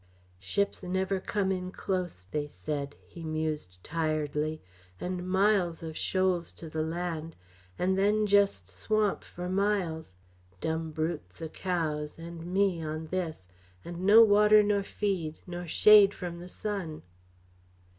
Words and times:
"Ships 0.39 0.81
never 0.81 1.19
come 1.19 1.51
in 1.51 1.71
close, 1.71 2.25
they 2.31 2.47
said," 2.47 2.95
he 3.07 3.23
mused 3.23 3.77
tiredly, 3.83 4.59
"and 4.99 5.29
miles 5.29 5.83
o' 5.83 5.93
shoals 5.93 6.51
to 6.53 6.71
the 6.71 6.81
land 6.81 7.35
and 7.77 7.95
then 7.95 8.25
just 8.25 8.67
swamp 8.67 9.23
for 9.23 9.47
miles. 9.47 10.15
Dumb 10.59 10.89
brutes 10.89 11.39
o' 11.39 11.49
cows, 11.49 12.17
and 12.17 12.47
me 12.51 12.81
on 12.83 13.09
this 13.11 13.47
and 13.85 13.99
no 14.03 14.23
water 14.23 14.63
nor 14.63 14.81
feed, 14.81 15.37
nor 15.45 15.67
shade 15.67 16.15
from 16.15 16.39
the 16.39 16.49
sun." 16.49 17.03